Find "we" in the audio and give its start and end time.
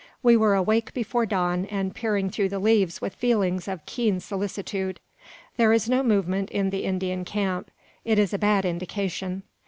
0.23-0.35